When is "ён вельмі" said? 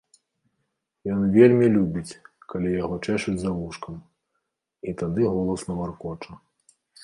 1.15-1.65